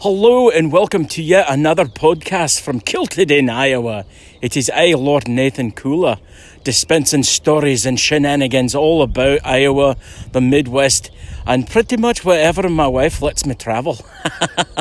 [0.00, 4.04] Hello and welcome to yet another podcast from Kilted in Iowa.
[4.42, 6.20] It is I, Lord Nathan Kula,
[6.62, 9.96] dispensing stories and shenanigans all about Iowa,
[10.32, 11.10] the Midwest,
[11.46, 13.96] and pretty much wherever my wife lets me travel.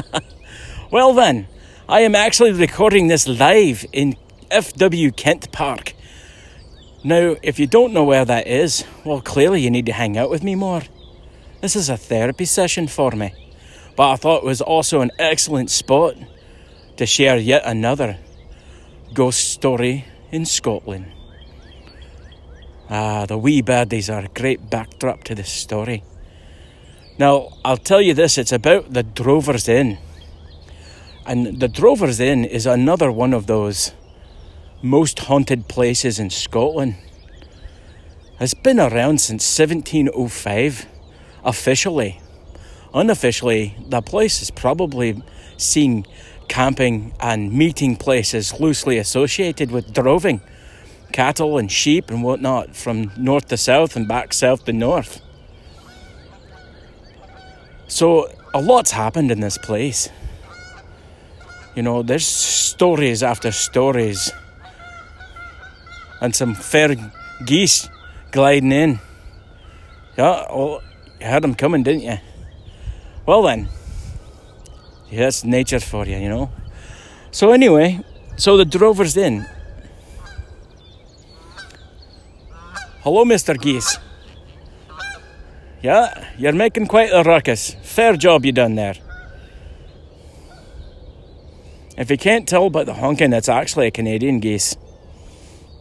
[0.91, 1.47] well, then,
[1.87, 4.17] I am actually recording this live in
[4.51, 5.93] FW Kent Park.
[7.05, 10.29] Now, if you don't know where that is, well, clearly you need to hang out
[10.29, 10.81] with me more.
[11.61, 13.44] This is a therapy session for me
[13.95, 16.15] but I thought it was also an excellent spot
[16.97, 18.17] to share yet another
[19.13, 21.11] ghost story in Scotland.
[22.89, 26.03] Ah, the wee birdies are a great backdrop to this story.
[27.17, 29.97] Now, I'll tell you this it's about the Drovers Inn.
[31.25, 33.93] And the Drovers Inn is another one of those
[34.81, 36.97] most haunted places in Scotland.
[38.39, 40.85] It's been around since 1705,
[41.43, 42.19] officially
[42.95, 45.21] unofficially, the place is probably
[45.57, 46.05] seen
[46.47, 50.41] camping and meeting places loosely associated with droving
[51.11, 55.21] cattle and sheep and whatnot from north to south and back south to north.
[57.87, 60.09] So, a lot's happened in this place.
[61.75, 64.31] You know, there's stories after stories,
[66.21, 66.95] and some fair
[67.45, 67.89] geese
[68.31, 68.99] gliding in.
[70.17, 70.81] Yeah, well,
[71.19, 72.17] you heard them coming, didn't you?
[73.25, 73.69] Well then,
[75.11, 76.51] that's nature for you, you know.
[77.31, 78.01] So anyway,
[78.37, 79.47] so the drover's in.
[83.01, 83.59] Hello, Mr.
[83.59, 83.97] Geese.
[85.81, 87.75] Yeah, you're making quite a ruckus.
[87.83, 88.95] Fair job you done there.
[91.97, 94.75] If you can't tell by the honking, it's actually a Canadian geese.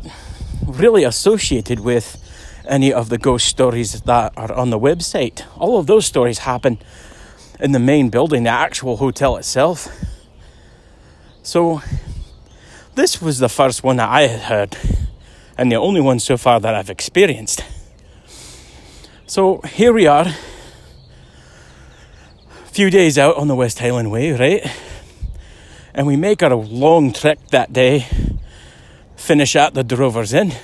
[0.66, 2.18] really associated with
[2.66, 5.44] any of the ghost stories that are on the website.
[5.58, 6.78] All of those stories happen
[7.58, 9.88] in the main building, the actual hotel itself.
[11.42, 11.82] So,
[12.94, 14.76] this was the first one that I had heard,
[15.58, 17.64] and the only one so far that I've experienced.
[19.26, 20.26] So, here we are
[22.72, 24.66] few days out on the West Highland Way, right?
[25.92, 28.06] And we make our long trek that day,
[29.14, 30.54] finish at the Drovers Inn.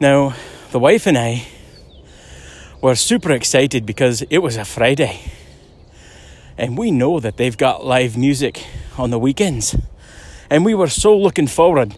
[0.00, 0.34] Now,
[0.72, 1.46] the wife and I
[2.82, 5.20] were super excited because it was a Friday.
[6.56, 8.66] And we know that they've got live music
[8.98, 9.76] on the weekends.
[10.50, 11.96] And we were so looking forward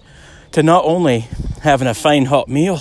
[0.53, 1.21] to not only
[1.63, 2.81] having a fine hot meal,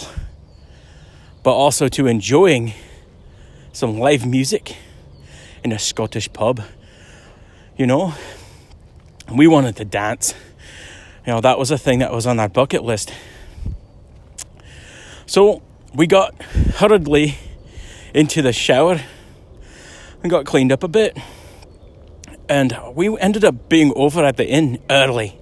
[1.43, 2.73] but also to enjoying
[3.71, 4.75] some live music
[5.63, 6.61] in a Scottish pub.
[7.77, 8.13] You know,
[9.31, 10.33] we wanted to dance.
[11.25, 13.13] You know, that was a thing that was on our bucket list.
[15.25, 15.61] So
[15.93, 17.37] we got hurriedly
[18.13, 19.01] into the shower
[20.21, 21.17] and got cleaned up a bit.
[22.47, 25.37] And we ended up being over at the inn early.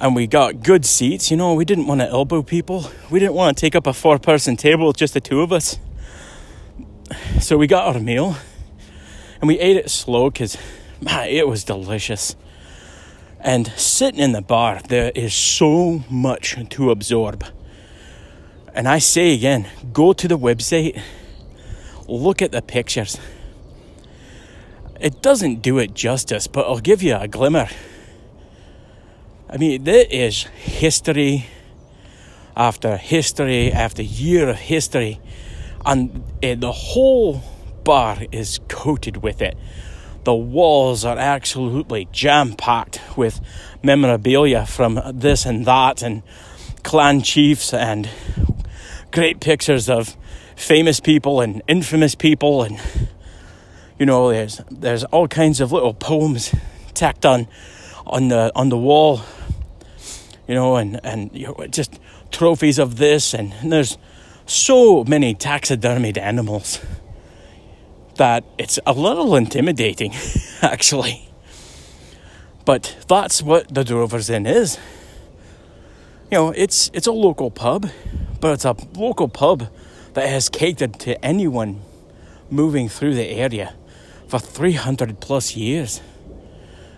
[0.00, 1.30] And we got good seats.
[1.30, 2.90] You know, we didn't want to elbow people.
[3.10, 5.78] We didn't want to take up a four person table, just the two of us.
[7.40, 8.36] So we got our meal
[9.40, 10.56] and we ate it slow because
[11.02, 12.36] it was delicious.
[13.40, 17.44] And sitting in the bar, there is so much to absorb.
[18.74, 21.00] And I say again, go to the website,
[22.06, 23.18] look at the pictures.
[25.00, 27.68] It doesn't do it justice, but I'll give you a glimmer.
[29.48, 31.46] I mean, there is history
[32.54, 35.18] after history after year of history,
[35.86, 37.42] and uh, the whole
[37.90, 39.56] bar is coated with it.
[40.22, 43.40] The walls are absolutely jam packed with
[43.82, 46.22] memorabilia from this and that, and
[46.84, 48.08] clan chiefs, and
[49.10, 50.16] great pictures of
[50.54, 52.80] famous people and infamous people, and
[53.98, 56.54] you know, there's there's all kinds of little poems
[56.94, 57.48] tacked on
[58.06, 59.22] on the on the wall,
[60.46, 61.98] you know, and and you know, just
[62.30, 63.98] trophies of this, and, and there's
[64.46, 66.78] so many taxidermied animals
[68.20, 70.12] that it's a little intimidating,
[70.62, 71.26] actually.
[72.66, 74.78] But that's what the Drovers Inn is.
[76.30, 77.88] You know, it's it's a local pub,
[78.38, 79.68] but it's a local pub
[80.12, 81.80] that has catered to anyone
[82.50, 83.72] moving through the area
[84.28, 86.02] for 300 plus years.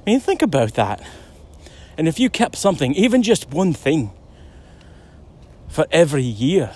[0.04, 1.00] I mean, think about that.
[1.96, 4.10] And if you kept something, even just one thing,
[5.68, 6.72] for every year,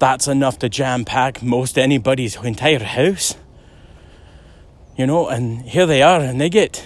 [0.00, 3.36] that's enough to jam pack most anybody's entire house.
[4.96, 6.84] You know, and here they are, and they get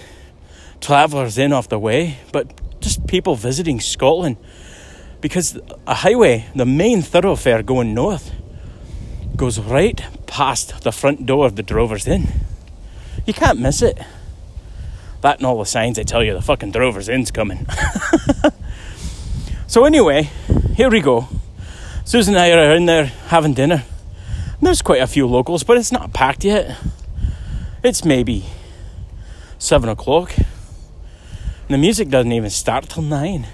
[0.79, 4.37] travellers in off the way, but just people visiting Scotland
[5.21, 5.57] because
[5.87, 8.31] a highway, the main thoroughfare going north,
[9.35, 12.27] goes right past the front door of the Drovers Inn.
[13.25, 13.97] You can't miss it.
[15.21, 17.65] That and all the signs that tell you the fucking Drovers Inn's coming.
[19.67, 20.29] so, anyway,
[20.75, 21.27] here we go.
[22.07, 23.83] Susan and I are in there having dinner.
[24.53, 26.77] And there's quite a few locals, but it's not packed yet.
[27.83, 28.45] It's maybe
[29.57, 30.37] seven o'clock.
[30.37, 30.45] And
[31.69, 33.47] the music doesn't even start till nine.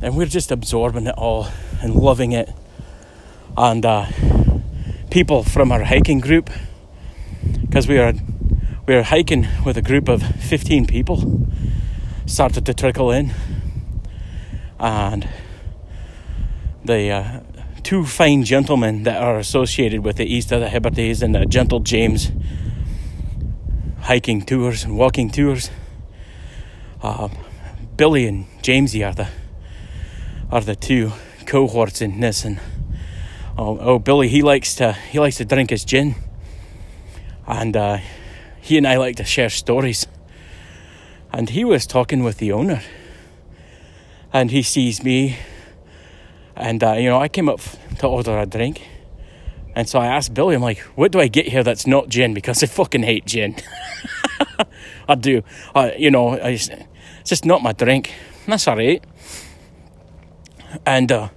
[0.00, 1.48] And we're just absorbing it all
[1.82, 2.48] and loving it.
[3.58, 4.06] And uh,
[5.10, 6.48] people from our hiking group,
[7.60, 8.14] because we are
[8.86, 11.46] we were hiking with a group of 15 people,
[12.24, 13.32] started to trickle in.
[14.80, 15.28] And
[16.86, 17.40] the uh,
[17.82, 21.80] two fine gentlemen that are associated with the East of the Hebrides and the Gentle
[21.80, 22.32] James
[24.00, 25.70] hiking tours and walking tours.
[27.02, 27.28] Uh,
[27.96, 29.28] Billy and Jamesy are the
[30.50, 31.12] are the two
[31.44, 32.60] cohorts in this, and
[33.58, 36.14] oh, oh, Billy he likes to he likes to drink his gin,
[37.46, 37.98] and uh,
[38.60, 40.06] he and I like to share stories.
[41.32, 42.82] And he was talking with the owner,
[44.32, 45.36] and he sees me,
[46.56, 47.60] and uh, you know I came up
[47.98, 48.82] to order a drink,
[49.76, 52.32] and so I asked Billy, I'm like, what do I get here that's not gin?
[52.32, 53.56] Because I fucking hate gin.
[55.08, 55.42] I do,
[55.98, 56.70] you know, I, it's
[57.24, 58.12] just not my drink.
[58.46, 59.04] That's all right.
[60.84, 61.28] And uh,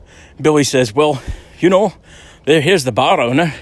[0.41, 1.21] Billy says, well,
[1.59, 1.93] you know,
[2.45, 3.53] there, here's the bar owner.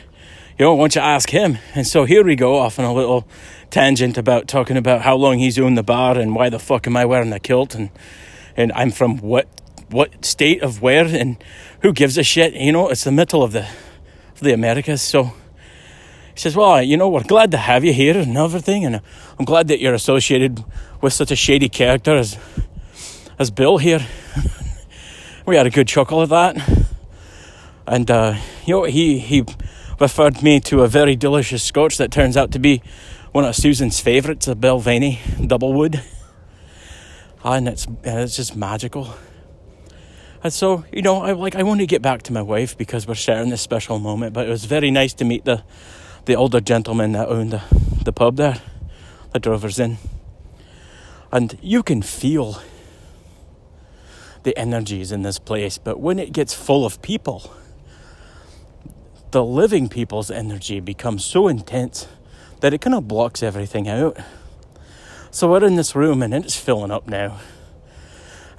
[0.60, 1.58] You know, why don't you ask him?
[1.74, 3.28] And so here we go off on a little
[3.70, 6.96] tangent about talking about how long he's owned the bar and why the fuck am
[6.96, 7.90] I wearing the kilt and
[8.56, 9.48] and I'm from what
[9.90, 11.38] what state of where and
[11.82, 12.54] who gives a shit?
[12.54, 13.68] You know, it's the middle of the
[14.34, 15.02] of the Americas.
[15.02, 19.02] So he says, Well, you know, we're glad to have you here and everything, and
[19.40, 20.64] I'm glad that you're associated
[21.02, 22.38] with such a shady character as
[23.40, 24.06] as Bill here.
[25.46, 26.88] we had a good chuckle at that.
[27.88, 28.36] And uh,
[28.66, 29.46] you know, he he
[30.00, 32.82] referred me to a very delicious scotch that turns out to be
[33.32, 35.18] one of Susan's favourites, a Balvenie
[35.48, 36.04] Doublewood.
[37.44, 39.16] And it's and it's just magical.
[40.44, 43.08] And so, you know, I like I want to get back to my wife because
[43.08, 45.64] we're sharing this special moment, but it was very nice to meet the
[46.26, 47.64] the older gentleman that owned the,
[48.04, 48.62] the pub there,
[49.32, 49.98] the Drovers Inn.
[51.32, 52.62] And you can feel
[54.44, 57.52] the energies in this place, but when it gets full of people,
[59.32, 62.08] the living people's energy becomes so intense
[62.60, 64.18] that it kind of blocks everything out.
[65.32, 67.40] So we're in this room and it's filling up now.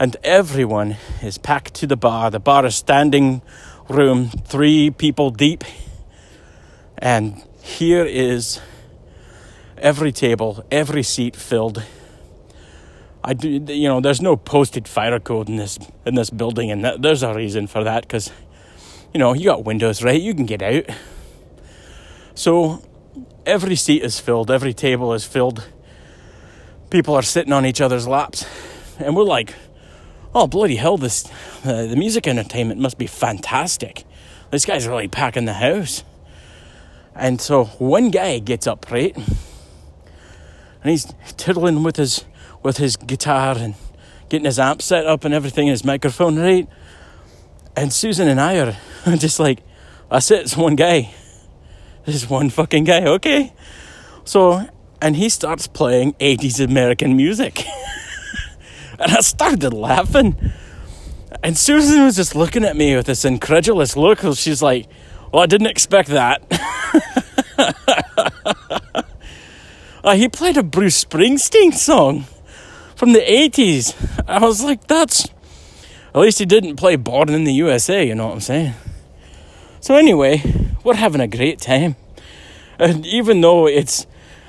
[0.01, 2.31] And everyone is packed to the bar.
[2.31, 3.43] The bar is standing
[3.89, 5.65] room, three people deep.
[6.97, 8.61] And here is
[9.77, 11.83] every table, every seat filled.
[13.25, 16.85] I do, you know, there's no posted fire code in this in this building, and
[16.85, 18.31] that, there's a reason for that because,
[19.13, 20.21] you know, you got windows, right?
[20.21, 20.85] You can get out.
[22.35, 22.83] So
[23.45, 25.69] every seat is filled, every table is filled.
[26.91, 28.47] People are sitting on each other's laps,
[28.99, 29.55] and we're like,
[30.35, 30.97] "Oh bloody hell!
[30.97, 31.31] This
[31.65, 34.05] uh, the music entertainment must be fantastic.
[34.51, 36.05] This guy's really packing the house."
[37.15, 39.25] And so one guy gets up, right, and
[40.85, 42.25] he's tiddling with his
[42.63, 43.75] with his guitar and
[44.29, 46.69] getting his amp set up and everything, his microphone, right.
[47.77, 48.77] And Susan and I are
[49.17, 49.61] just like,
[50.11, 50.43] "That's it.
[50.43, 51.15] It's one guy."
[52.09, 53.53] This one fucking guy, okay?
[54.25, 54.67] So,
[55.03, 57.67] and he starts playing 80s American music.
[58.99, 60.37] and I started laughing.
[61.43, 64.21] And Susan was just looking at me with this incredulous look.
[64.35, 64.87] She's like,
[65.33, 66.43] Well, I didn't expect that.
[70.05, 72.25] uh, he played a Bruce Springsteen song
[72.97, 73.95] from the 80s.
[74.27, 75.29] I was like, That's.
[76.15, 78.75] At least he didn't play Born in the USA, you know what I'm saying?
[79.81, 80.43] So, anyway,
[80.83, 81.97] we're having a great time.
[82.79, 84.07] And even though it's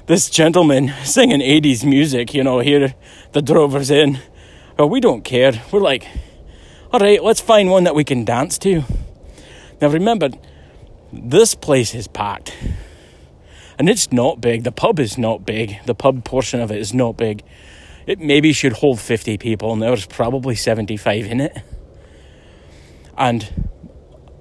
[0.07, 2.95] this gentleman singing 80s music, you know, here
[3.33, 4.19] the Drovers Inn,
[4.79, 5.61] well, we don't care.
[5.73, 6.07] We're like,
[6.93, 8.83] all right, let's find one that we can dance to.
[9.81, 10.29] Now, remember,
[11.11, 12.55] this place is packed.
[13.77, 14.63] And it's not big.
[14.63, 15.79] The pub is not big.
[15.85, 17.43] The pub portion of it is not big.
[18.07, 21.57] It maybe should hold 50 people, and there was probably 75 in it.
[23.17, 23.69] And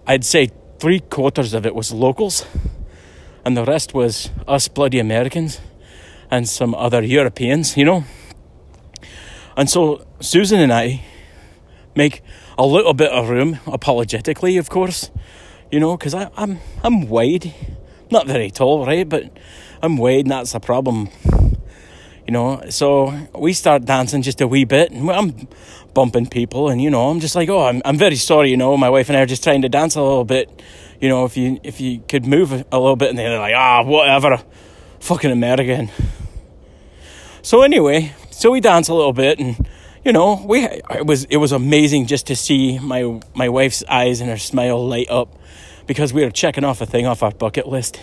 [0.07, 2.47] I'd say three quarters of it was locals,
[3.45, 5.61] and the rest was us bloody Americans
[6.31, 8.05] and some other Europeans, you know.
[9.59, 11.03] And so Susan and I
[11.97, 12.23] make
[12.57, 15.11] a little bit of room, apologetically, of course,
[15.73, 17.53] you know, because I'm I'm wide,
[18.09, 19.07] not very tall, right?
[19.07, 19.37] But
[19.83, 21.09] I'm wide, and that's a problem,
[22.25, 22.63] you know.
[22.71, 25.49] So we start dancing just a wee bit, and I'm
[25.93, 28.77] bumping people, and you know, I'm just like, oh, I'm I'm very sorry, you know.
[28.77, 30.63] My wife and I are just trying to dance a little bit,
[31.01, 31.25] you know.
[31.25, 34.41] If you if you could move a little bit, and they're like, ah, whatever,
[35.01, 35.91] fucking American.
[37.43, 39.69] So anyway, so we dance a little bit, and
[40.05, 44.21] you know, we it was it was amazing just to see my my wife's eyes
[44.21, 45.37] and her smile light up
[45.89, 48.01] because we were checking off a thing off our bucket list.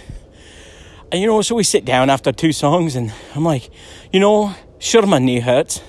[1.09, 3.69] And you know, so we sit down after two songs, and I'm like,
[4.11, 5.81] you know, sure my knee hurts.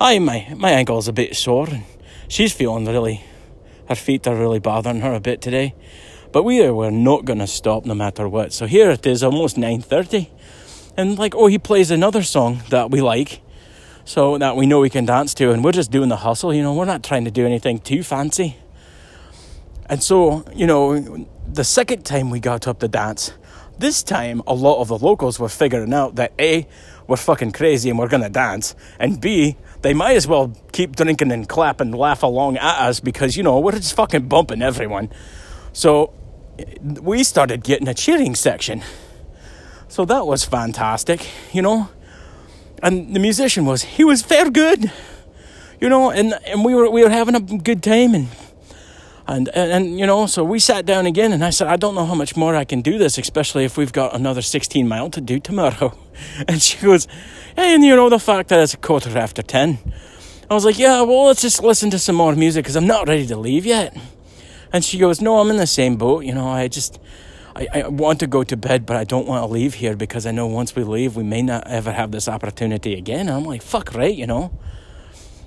[0.00, 1.82] I my my ankle's a bit sore, and
[2.28, 3.24] she's feeling really.
[3.88, 5.74] Her feet are really bothering her a bit today,
[6.30, 8.52] but we were not going to stop no matter what.
[8.52, 10.30] So here it is, almost nine thirty,
[10.96, 13.40] and like, oh, he plays another song that we like,
[14.08, 16.54] so that we know we can dance to, and we're just doing the hustle.
[16.54, 18.56] You know, we're not trying to do anything too fancy.
[19.84, 23.34] And so, you know, the second time we got up to dance,
[23.78, 26.66] this time a lot of the locals were figuring out that A,
[27.06, 31.30] we're fucking crazy and we're gonna dance, and B, they might as well keep drinking
[31.30, 35.10] and clap and laugh along at us because, you know, we're just fucking bumping everyone.
[35.74, 36.14] So
[36.80, 38.82] we started getting a cheering section.
[39.86, 41.90] So that was fantastic, you know.
[42.82, 44.92] And the musician was, he was fair good,
[45.80, 48.28] you know, and, and we were we were having a good time and
[49.28, 51.94] and, and, and, you know, so we sat down again and I said, I don't
[51.94, 55.10] know how much more I can do this, especially if we've got another 16 mile
[55.10, 55.96] to do tomorrow.
[56.48, 57.06] And she goes,
[57.56, 59.78] and you know, the fact that it's a quarter after 10.
[60.50, 63.06] I was like, yeah, well, let's just listen to some more music because I'm not
[63.06, 63.96] ready to leave yet.
[64.72, 66.24] And she goes, no, I'm in the same boat.
[66.24, 66.98] You know, I just,
[67.58, 70.24] I, I want to go to bed, but I don't want to leave here because
[70.26, 73.28] I know once we leave, we may not ever have this opportunity again.
[73.28, 74.52] And I'm like, fuck right, you know.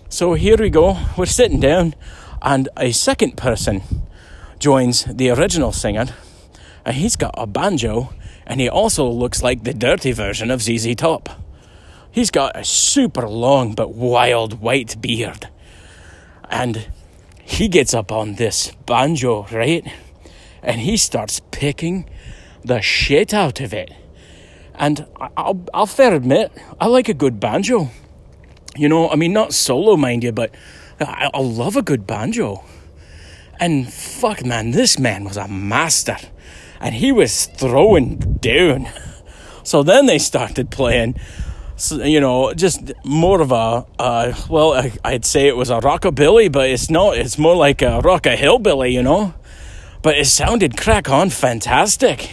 [0.09, 0.97] So here we go.
[1.17, 1.95] We're sitting down
[2.41, 3.83] and a second person
[4.59, 6.07] joins the original singer,
[6.85, 8.13] and he's got a banjo,
[8.45, 11.29] and he also looks like the dirty version of ZZ Top.
[12.11, 15.49] He's got a super long but wild white beard,
[16.49, 16.89] and
[17.43, 19.85] he gets up on this banjo, right?
[20.63, 22.09] And he starts picking
[22.63, 23.91] the shit out of it.
[24.75, 25.05] And
[25.37, 27.89] I'll, I'll fair admit, I like a good banjo.
[28.75, 30.55] You know, I mean, not solo, mind you, but
[30.99, 32.63] I, I love a good banjo.
[33.59, 36.17] And fuck, man, this man was a master.
[36.79, 38.87] And he was throwing down.
[39.63, 41.19] So then they started playing,
[41.91, 46.51] you know, just more of a, uh, well, I, I'd say it was a rockabilly,
[46.51, 47.17] but it's not.
[47.17, 49.35] It's more like a rock a hillbilly, you know?
[50.01, 52.31] But it sounded crack on fantastic.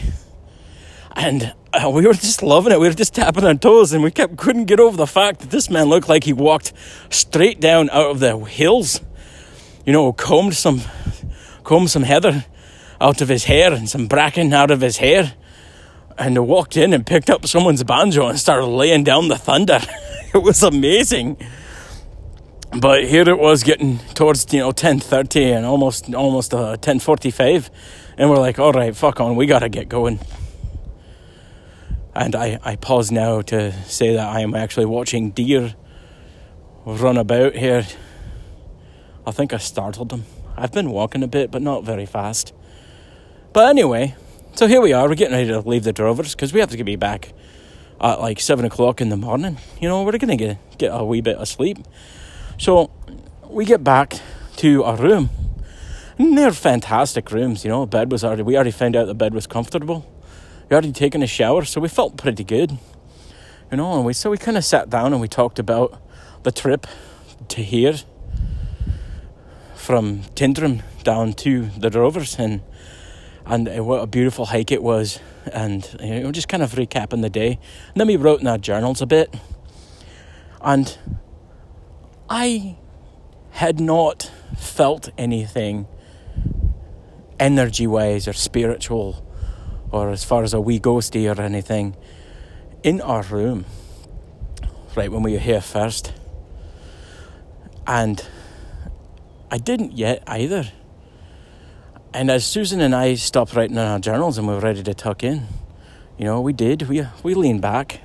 [1.13, 2.81] And uh, we were just loving it.
[2.81, 5.51] We were just tapping our toes, and we kept couldn't get over the fact that
[5.51, 6.73] this man looked like he walked
[7.11, 9.01] straight down out of the hills.
[9.85, 10.81] You know, combed some,
[11.65, 12.45] combed some heather
[13.01, 15.35] out of his hair and some bracken out of his hair,
[16.17, 19.81] and walked in and picked up someone's banjo and started laying down the thunder.
[20.35, 21.37] it was amazing.
[22.77, 26.99] But here it was getting towards you know ten thirty and almost almost uh, ten
[26.99, 27.71] forty five,
[28.19, 30.21] and we're like, all right, fuck on, we gotta get going.
[32.15, 35.75] And I, I pause now to say that I am actually watching deer
[36.85, 37.87] run about here.
[39.27, 40.25] I think I startled them.
[40.57, 42.53] I've been walking a bit, but not very fast.
[43.53, 44.15] But anyway,
[44.55, 45.09] so here we are.
[45.09, 47.33] We're getting ready to leave the drovers because we have to be back
[48.01, 49.59] at like seven o'clock in the morning.
[49.81, 51.79] You know, we're to get get a wee bit of sleep.
[52.59, 52.91] So
[53.49, 54.21] we get back
[54.57, 55.31] to our room.
[56.19, 57.65] And they're fantastic rooms.
[57.65, 58.43] You know, bed was already.
[58.43, 60.05] We already found out the bed was comfortable
[60.69, 62.79] we already taken a shower, so we felt pretty good.
[63.71, 66.01] You know, and we so we kind of sat down and we talked about
[66.43, 66.87] the trip
[67.49, 67.95] to here
[69.75, 72.61] from Tyndrum down to the Drovers and
[73.47, 75.21] and uh, what a beautiful hike it was
[75.53, 78.59] and you know just kind of recapping the day and then we wrote in our
[78.59, 79.35] journals a bit
[80.61, 80.99] and
[82.31, 82.77] I
[83.51, 85.87] had not felt anything
[87.41, 89.25] energy wise or spiritual
[89.91, 91.97] or as far as a wee ghosty or anything
[92.83, 93.65] in our room
[94.95, 96.13] right when we were here first.
[97.87, 98.23] And
[99.51, 100.71] I didn't yet either.
[102.13, 104.95] And as Susan and I stopped writing in our journals and we were ready to
[104.95, 105.47] tuck in,
[106.19, 106.89] You know, we did.
[106.89, 108.01] We we leaned back,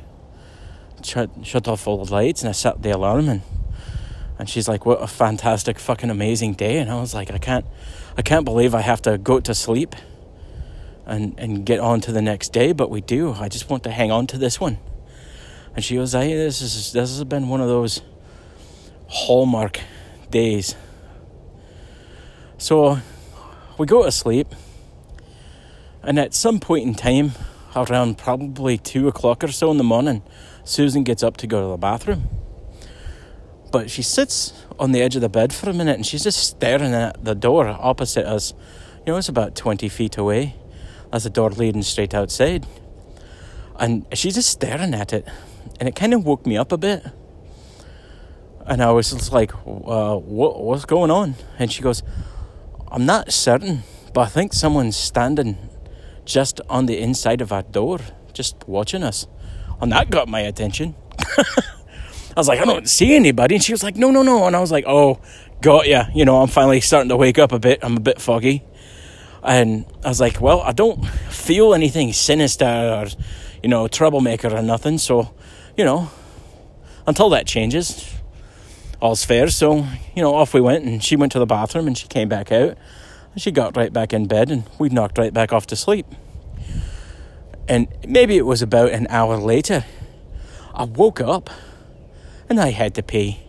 [1.03, 3.41] shut shut off all the lights, and I set the alarm and
[4.39, 7.65] and she's like, "What a fantastic, fucking amazing day!" And I was like, "I can't,
[8.17, 9.95] I can't believe I have to go to sleep,
[11.05, 13.33] and and get on to the next day, but we do.
[13.33, 14.77] I just want to hang on to this one."
[15.75, 18.01] And she goes, "Hey, this is this has been one of those
[19.07, 19.79] hallmark
[20.29, 20.75] days."
[22.57, 22.99] So
[23.77, 24.47] we go to sleep,
[26.01, 27.33] and at some point in time,
[27.75, 30.23] around probably two o'clock or so in the morning,
[30.63, 32.29] Susan gets up to go to the bathroom
[33.73, 36.47] but she sits on the edge of the bed for a minute and she's just
[36.47, 38.53] staring at the door opposite us.
[38.99, 40.55] You know, it's about 20 feet away.
[41.11, 42.67] That's the door leading straight outside.
[43.79, 45.27] And she's just staring at it.
[45.79, 47.03] And it kind of woke me up a bit.
[48.67, 51.33] And I was just like, uh, what, what's going on?
[51.57, 52.03] And she goes,
[52.91, 53.81] I'm not certain,
[54.13, 55.57] but I think someone's standing
[56.25, 58.01] just on the inside of our door,
[58.33, 59.25] just watching us.
[59.81, 60.93] And that got my attention.
[62.35, 63.55] I was like, I don't see anybody.
[63.55, 64.47] And she was like, no, no, no.
[64.47, 65.19] And I was like, oh,
[65.61, 66.05] got ya.
[66.15, 67.79] You know, I'm finally starting to wake up a bit.
[67.83, 68.63] I'm a bit foggy.
[69.43, 73.07] And I was like, well, I don't feel anything sinister or,
[73.61, 74.97] you know, troublemaker or nothing.
[74.97, 75.33] So,
[75.77, 76.09] you know,
[77.05, 78.11] until that changes,
[78.99, 79.49] all's fair.
[79.49, 79.85] So,
[80.15, 82.51] you know, off we went and she went to the bathroom and she came back
[82.51, 82.77] out.
[83.33, 86.07] And she got right back in bed and we knocked right back off to sleep.
[87.67, 89.85] And maybe it was about an hour later,
[90.73, 91.49] I woke up
[92.49, 93.39] and I had to pay.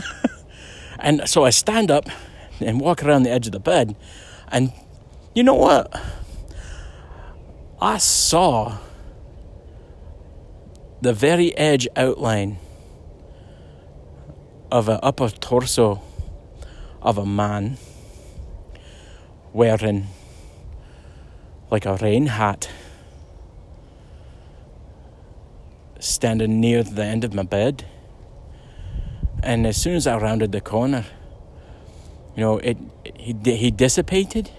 [0.98, 2.08] and so I stand up
[2.60, 3.96] and walk around the edge of the bed,
[4.48, 4.72] and
[5.34, 5.94] you know what?
[7.80, 8.78] I saw
[11.02, 12.58] the very edge outline
[14.70, 16.02] of an upper torso
[17.02, 17.76] of a man
[19.52, 20.06] wearing
[21.70, 22.68] like a rain hat
[25.98, 27.84] standing near the end of my bed
[29.42, 31.04] and as soon as I rounded the corner,
[32.34, 32.76] you know, it
[33.14, 34.50] he he dissipated,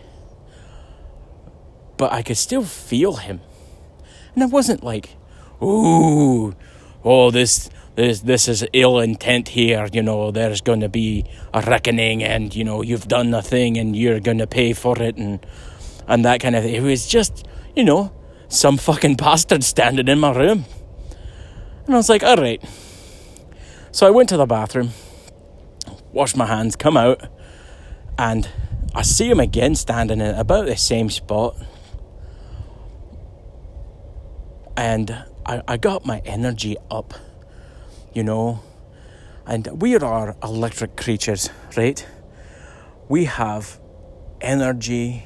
[1.97, 3.41] but I could still feel him,
[4.33, 5.15] and it wasn't like,
[5.61, 6.55] ooh,
[7.03, 9.87] oh this this this is ill intent here.
[9.91, 13.77] You know, there's going to be a reckoning, and you know you've done the thing,
[13.77, 15.45] and you're going to pay for it, and
[16.07, 16.73] and that kind of thing.
[16.73, 18.11] It was just, you know,
[18.47, 20.65] some fucking bastard standing in my room,
[21.85, 22.63] and I was like, all right
[23.97, 24.91] so I went to the bathroom,
[26.11, 27.19] washed my hands, come out,
[28.19, 28.47] and
[28.93, 31.55] I see him again standing in about the same spot.
[34.77, 35.09] And
[35.47, 37.15] I, I got my energy up,
[38.13, 38.59] you know.
[39.47, 42.05] And we are electric creatures, right?
[43.09, 43.79] We have
[44.41, 45.25] energy,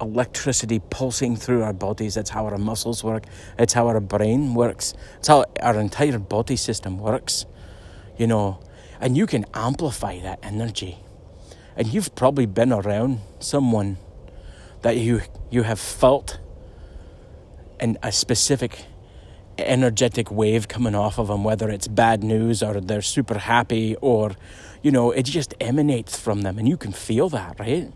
[0.00, 2.16] electricity pulsing through our bodies.
[2.16, 3.26] It's how our muscles work,
[3.58, 7.44] it's how our brain works, it's how our entire body system works
[8.20, 8.60] you know,
[9.00, 10.98] and you can amplify that energy.
[11.74, 13.96] And you've probably been around someone
[14.82, 16.38] that you you have felt
[17.80, 18.84] in a specific
[19.56, 24.32] energetic wave coming off of them, whether it's bad news or they're super happy or,
[24.82, 27.90] you know, it just emanates from them and you can feel that, right?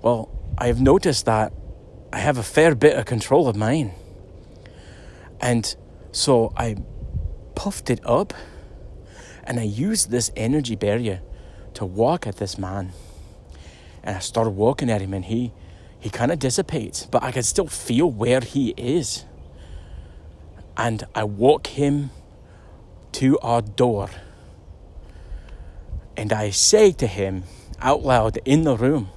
[0.00, 1.52] Well, I've noticed that
[2.12, 3.94] I have a fair bit of control of mine.
[5.40, 5.74] And
[6.12, 6.76] so I
[7.56, 8.32] puffed it up
[9.46, 11.20] and I used this energy barrier
[11.74, 12.92] to walk at this man.
[14.02, 15.52] And I started walking at him, and he,
[15.98, 19.24] he kind of dissipates, but I can still feel where he is.
[20.76, 22.10] And I walk him
[23.12, 24.10] to our door.
[26.16, 27.44] And I say to him
[27.80, 29.08] out loud in the room,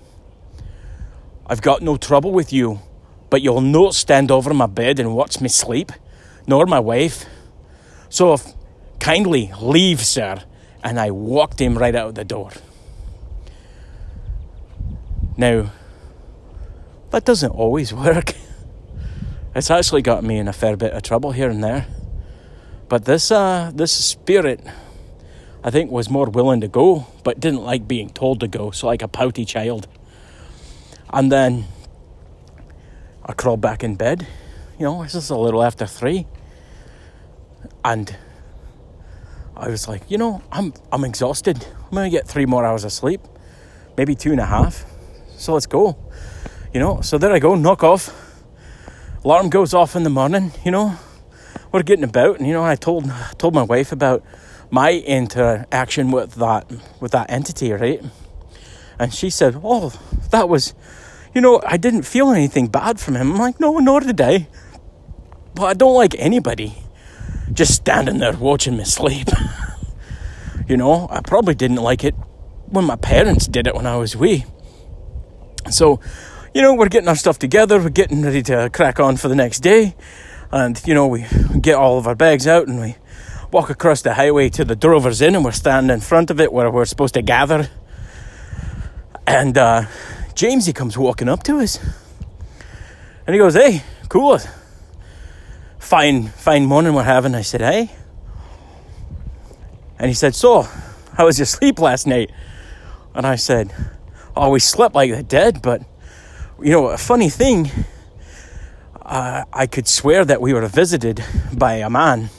[1.45, 2.79] I've got no trouble with you,
[3.29, 5.91] but you'll not stand over my bed and watch me sleep,
[6.45, 7.25] nor my wife.
[8.09, 8.53] So if
[8.99, 10.43] Kindly leave, sir.
[10.83, 12.51] And I walked him right out the door.
[15.35, 15.71] Now,
[17.11, 18.33] that doesn't always work.
[19.55, 21.87] It's actually got me in a fair bit of trouble here and there.
[22.89, 24.61] But this uh, this spirit,
[25.63, 28.71] I think, was more willing to go, but didn't like being told to go.
[28.71, 29.87] So like a pouty child.
[31.11, 31.65] And then
[33.25, 34.27] I crawled back in bed.
[34.79, 36.27] You know, it's just a little after three,
[37.83, 38.15] and
[39.59, 41.65] I was like, you know, I'm I'm exhausted.
[41.85, 43.21] I'm gonna get three more hours of sleep,
[43.97, 44.85] maybe two and a half.
[45.37, 45.97] So let's go.
[46.73, 48.13] You know, so there I go, knock off.
[49.23, 50.97] Alarm goes off in the morning, you know.
[51.71, 54.23] We're getting about and you know, I told told my wife about
[54.69, 58.01] my interaction with that with that entity, right?
[58.99, 59.91] And she said, Oh,
[60.31, 60.73] that was
[61.33, 63.33] you know, I didn't feel anything bad from him.
[63.33, 64.47] I'm like, no, nor did I.
[65.53, 66.75] But I don't like anybody
[67.53, 69.27] just standing there watching me sleep.
[70.67, 72.15] you know, I probably didn't like it
[72.67, 74.45] when my parents did it when I was wee.
[75.69, 75.99] So,
[76.53, 79.35] you know, we're getting our stuff together, we're getting ready to crack on for the
[79.35, 79.95] next day.
[80.51, 81.25] And, you know, we
[81.59, 82.95] get all of our bags out and we
[83.51, 86.51] walk across the highway to the Drovers Inn and we're standing in front of it
[86.51, 87.69] where we're supposed to gather.
[89.25, 89.83] And uh,
[90.35, 91.79] Jamesy comes walking up to us.
[93.25, 94.39] And he goes, Hey, cool.
[95.87, 97.33] Fine, fine morning we're having.
[97.33, 97.89] I said, Hey.
[99.97, 100.63] And he said, So,
[101.13, 102.29] how was your sleep last night?
[103.15, 103.73] And I said,
[104.35, 105.83] Oh, we slept like the dead, but
[106.61, 107.71] you know, a funny thing,
[109.01, 111.23] uh, I could swear that we were visited
[111.53, 112.31] by a man.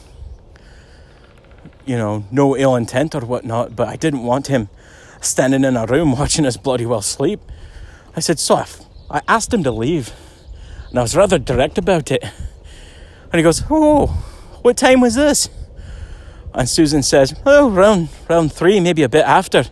[1.87, 4.69] You know, no ill intent or whatnot, but I didn't want him
[5.23, 7.41] standing in a room watching us bloody well sleep.
[8.15, 8.63] I said, So
[9.11, 10.13] I asked him to leave,
[10.91, 12.27] and I was rather direct about it.
[13.33, 14.07] And he goes, Oh,
[14.63, 15.49] what time was this?
[16.55, 19.65] And Susan says, Oh, round, round three, maybe a bit after.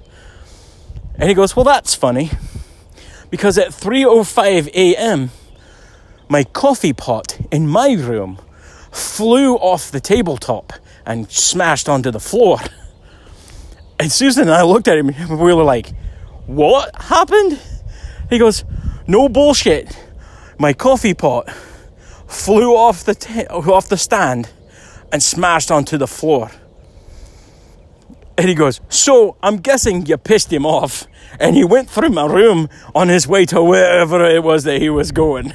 [1.18, 2.30] And he goes, Well, that's funny.
[3.30, 5.30] Because at 3:05 a.m.,
[6.28, 8.38] my coffee pot in my room
[8.92, 10.72] flew off the tabletop
[11.04, 12.58] and smashed onto the floor.
[13.98, 15.92] And Susan and I looked at him and we were like,
[16.46, 17.60] What happened?
[18.28, 18.64] He goes,
[19.06, 19.96] No bullshit.
[20.58, 21.48] My coffee pot
[22.36, 24.48] flew off the, ta- off the stand
[25.12, 26.50] and smashed onto the floor.
[28.38, 31.06] And he goes, So I'm guessing you pissed him off.
[31.40, 34.90] And he went through my room on his way to wherever it was that he
[34.90, 35.46] was going.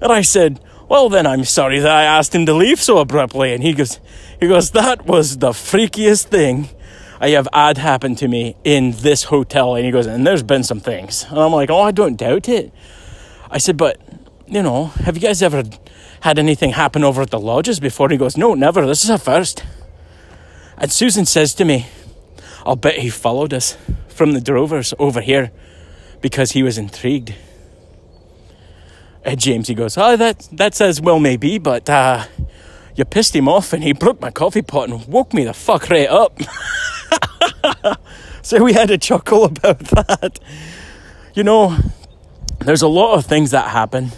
[0.00, 3.54] and I said, Well, then I'm sorry that I asked him to leave so abruptly.
[3.54, 4.00] And he goes,
[4.38, 6.68] he goes, That was the freakiest thing
[7.20, 9.74] I have had happen to me in this hotel.
[9.74, 11.24] And he goes, And there's been some things.
[11.30, 12.72] And I'm like, Oh, I don't doubt it.
[13.50, 14.00] I said, But,
[14.46, 15.64] you know, have you guys ever
[16.20, 18.06] had anything happen over at the lodges before?
[18.06, 18.86] And he goes, No, never.
[18.86, 19.64] This is a first.
[20.78, 21.86] And Susan says to me,
[22.64, 23.76] I'll bet he followed us
[24.08, 25.50] from the Drovers over here
[26.20, 27.34] because he was intrigued.
[29.24, 32.24] And James, he goes, Oh, that, that says well, maybe, but uh,
[32.94, 35.90] you pissed him off and he broke my coffee pot and woke me the fuck
[35.90, 36.38] right up.
[38.42, 40.38] so we had a chuckle about that.
[41.34, 41.76] You know,
[42.60, 44.10] there's a lot of things that happen,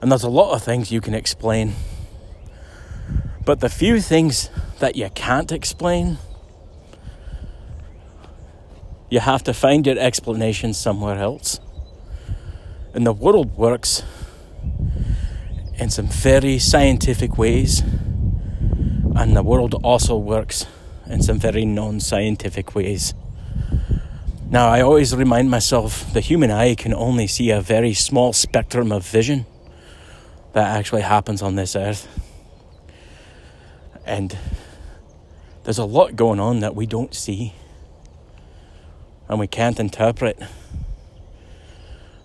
[0.00, 1.74] and there's a lot of things you can explain.
[3.44, 6.18] But the few things that you can't explain,
[9.08, 11.58] you have to find your explanation somewhere else.
[12.94, 14.04] And the world works
[15.78, 17.80] in some very scientific ways,
[19.16, 20.66] and the world also works
[21.06, 23.14] in some very non scientific ways.
[24.52, 28.90] Now, I always remind myself the human eye can only see a very small spectrum
[28.90, 29.46] of vision
[30.54, 32.08] that actually happens on this earth.
[34.04, 34.36] And
[35.62, 37.54] there's a lot going on that we don't see
[39.28, 40.36] and we can't interpret.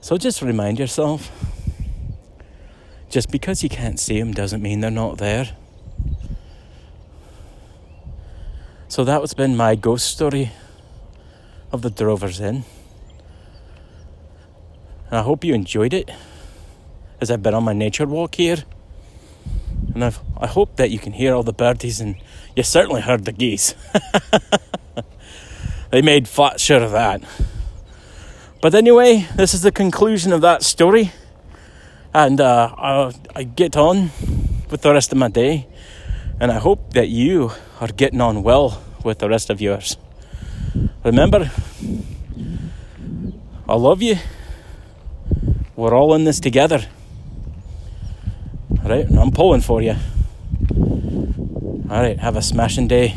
[0.02, 1.30] So just remind yourself
[3.08, 5.56] just because you can't see them doesn't mean they're not there.
[8.88, 10.52] So that has been my ghost story
[11.76, 12.64] of the Drovers Inn.
[15.08, 16.10] And I hope you enjoyed it
[17.20, 18.64] as I've been on my nature walk here.
[19.94, 22.16] And I've, I hope that you can hear all the birdies, and
[22.56, 23.76] you certainly heard the geese.
[25.92, 27.22] they made flat sure of that.
[28.62, 31.12] But anyway, this is the conclusion of that story.
[32.14, 34.12] And uh, I, I get on
[34.72, 35.68] with the rest of my day.
[36.40, 39.98] And I hope that you are getting on well with the rest of yours.
[41.04, 41.52] Remember,
[43.68, 44.18] I love you.
[45.76, 46.86] We're all in this together.
[48.84, 49.96] All right, I'm pulling for you.
[51.90, 53.16] All right, have a smashing day.